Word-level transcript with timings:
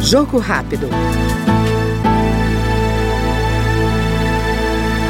Jogo 0.00 0.38
rápido. 0.38 0.88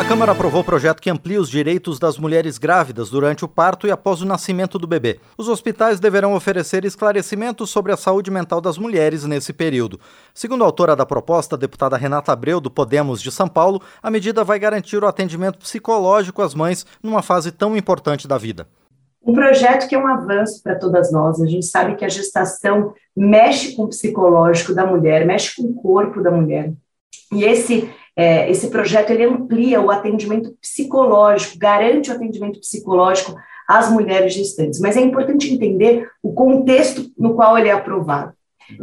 A 0.00 0.04
Câmara 0.06 0.32
aprovou 0.32 0.60
o 0.60 0.64
projeto 0.64 1.00
que 1.00 1.08
amplia 1.08 1.40
os 1.40 1.48
direitos 1.48 1.98
das 1.98 2.18
mulheres 2.18 2.58
grávidas 2.58 3.08
durante 3.08 3.44
o 3.44 3.48
parto 3.48 3.86
e 3.86 3.90
após 3.90 4.20
o 4.20 4.26
nascimento 4.26 4.78
do 4.78 4.86
bebê. 4.86 5.18
Os 5.38 5.48
hospitais 5.48 5.98
deverão 5.98 6.34
oferecer 6.34 6.84
esclarecimentos 6.84 7.70
sobre 7.70 7.90
a 7.90 7.96
saúde 7.96 8.30
mental 8.30 8.60
das 8.60 8.76
mulheres 8.76 9.24
nesse 9.24 9.52
período. 9.52 9.98
Segundo 10.34 10.62
a 10.62 10.66
autora 10.66 10.94
da 10.94 11.06
proposta, 11.06 11.56
a 11.56 11.58
deputada 11.58 11.96
Renata 11.96 12.32
Abreu, 12.32 12.60
do 12.60 12.70
Podemos 12.70 13.22
de 13.22 13.32
São 13.32 13.48
Paulo, 13.48 13.80
a 14.02 14.10
medida 14.10 14.44
vai 14.44 14.58
garantir 14.58 15.02
o 15.02 15.06
atendimento 15.06 15.58
psicológico 15.58 16.42
às 16.42 16.54
mães 16.54 16.84
numa 17.02 17.22
fase 17.22 17.50
tão 17.50 17.76
importante 17.76 18.28
da 18.28 18.36
vida. 18.36 18.68
Um 19.26 19.32
projeto 19.32 19.88
que 19.88 19.94
é 19.94 19.98
um 19.98 20.06
avanço 20.06 20.62
para 20.62 20.74
todas 20.74 21.10
nós. 21.10 21.40
A 21.40 21.46
gente 21.46 21.66
sabe 21.66 21.96
que 21.96 22.04
a 22.04 22.08
gestação 22.08 22.92
mexe 23.16 23.74
com 23.74 23.84
o 23.84 23.88
psicológico 23.88 24.74
da 24.74 24.86
mulher, 24.86 25.24
mexe 25.26 25.56
com 25.56 25.68
o 25.68 25.74
corpo 25.74 26.22
da 26.22 26.30
mulher. 26.30 26.72
E 27.32 27.44
esse 27.44 27.90
é, 28.16 28.48
esse 28.48 28.68
projeto 28.68 29.10
ele 29.10 29.24
amplia 29.24 29.80
o 29.80 29.90
atendimento 29.90 30.56
psicológico, 30.60 31.58
garante 31.58 32.10
o 32.10 32.14
atendimento 32.14 32.60
psicológico 32.60 33.34
às 33.68 33.90
mulheres 33.90 34.34
gestantes. 34.34 34.78
Mas 34.78 34.96
é 34.96 35.00
importante 35.00 35.52
entender 35.52 36.08
o 36.22 36.32
contexto 36.32 37.10
no 37.18 37.34
qual 37.34 37.58
ele 37.58 37.68
é 37.68 37.72
aprovado. 37.72 38.32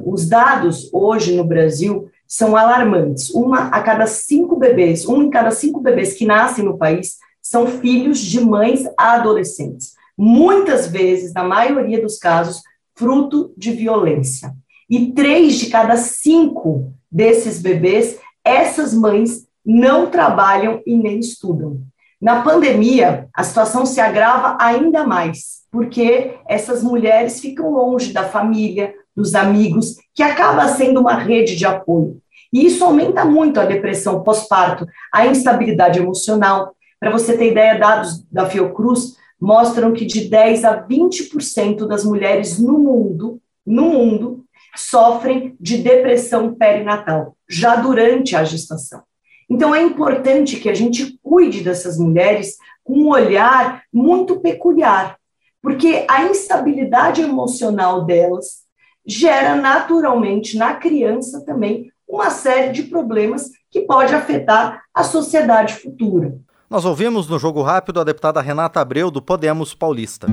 Os 0.05 0.27
dados 0.27 0.89
hoje 0.93 1.35
no 1.35 1.43
Brasil 1.43 2.09
são 2.27 2.55
alarmantes. 2.55 3.29
Uma 3.29 3.67
a 3.69 3.81
cada 3.81 4.05
cinco 4.05 4.55
bebês, 4.55 5.07
um 5.07 5.23
em 5.23 5.29
cada 5.29 5.51
cinco 5.51 5.79
bebês 5.79 6.13
que 6.13 6.25
nascem 6.25 6.65
no 6.65 6.77
país 6.77 7.17
são 7.41 7.67
filhos 7.67 8.19
de 8.19 8.39
mães 8.39 8.83
adolescentes. 8.97 9.93
Muitas 10.17 10.87
vezes, 10.87 11.33
na 11.33 11.43
maioria 11.43 12.01
dos 12.01 12.17
casos, 12.17 12.61
fruto 12.95 13.53
de 13.57 13.71
violência. 13.71 14.53
E 14.89 15.11
três 15.13 15.55
de 15.55 15.69
cada 15.69 15.95
cinco 15.97 16.93
desses 17.11 17.61
bebês 17.61 18.19
essas 18.43 18.93
mães 18.93 19.47
não 19.65 20.09
trabalham 20.09 20.81
e 20.85 20.95
nem 20.95 21.19
estudam. 21.19 21.81
Na 22.19 22.41
pandemia, 22.41 23.27
a 23.33 23.43
situação 23.43 23.85
se 23.85 23.99
agrava 23.99 24.57
ainda 24.59 25.05
mais, 25.05 25.61
porque 25.71 26.35
essas 26.47 26.83
mulheres 26.83 27.39
ficam 27.39 27.71
longe 27.71 28.13
da 28.13 28.23
família, 28.23 28.93
dos 29.15 29.35
amigos, 29.35 29.95
que 30.13 30.23
acaba 30.23 30.67
sendo 30.67 30.99
uma 30.99 31.15
rede 31.15 31.55
de 31.55 31.65
apoio. 31.65 32.21
E 32.53 32.65
isso 32.65 32.83
aumenta 32.83 33.25
muito 33.25 33.59
a 33.59 33.65
depressão 33.65 34.23
pós-parto, 34.23 34.85
a 35.11 35.25
instabilidade 35.25 35.99
emocional. 35.99 36.75
Para 36.99 37.11
você 37.11 37.37
ter 37.37 37.51
ideia, 37.51 37.79
dados 37.79 38.23
da 38.31 38.45
Fiocruz 38.45 39.15
mostram 39.41 39.91
que 39.91 40.05
de 40.05 40.29
10 40.29 40.63
a 40.63 40.87
20% 40.87 41.87
das 41.87 42.05
mulheres 42.05 42.59
no 42.59 42.77
mundo, 42.77 43.41
no 43.65 43.85
mundo, 43.85 44.45
sofrem 44.75 45.55
de 45.59 45.79
depressão 45.79 46.53
perinatal, 46.53 47.35
já 47.49 47.75
durante 47.75 48.35
a 48.35 48.43
gestação. 48.43 49.01
Então, 49.49 49.75
é 49.75 49.81
importante 49.81 50.57
que 50.57 50.69
a 50.69 50.73
gente 50.73 51.19
cuide 51.21 51.61
dessas 51.61 51.97
mulheres 51.97 52.55
com 52.83 52.99
um 52.99 53.09
olhar 53.09 53.83
muito 53.91 54.39
peculiar, 54.39 55.17
porque 55.61 56.05
a 56.07 56.23
instabilidade 56.23 57.21
emocional 57.21 58.05
delas 58.05 58.61
gera 59.05 59.55
naturalmente 59.55 60.55
na 60.57 60.75
criança 60.75 61.43
também 61.43 61.91
uma 62.07 62.29
série 62.29 62.71
de 62.71 62.83
problemas 62.83 63.49
que 63.69 63.81
pode 63.81 64.13
afetar 64.13 64.83
a 64.93 65.03
sociedade 65.03 65.75
futura. 65.75 66.37
Nós 66.71 66.85
ouvimos 66.85 67.27
no 67.27 67.37
Jogo 67.37 67.61
Rápido 67.61 67.99
a 67.99 68.03
deputada 68.05 68.39
Renata 68.39 68.79
Abreu, 68.79 69.11
do 69.11 69.21
Podemos 69.21 69.73
Paulista. 69.73 70.27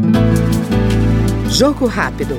Jogo 1.50 1.86
Rápido. 1.86 2.36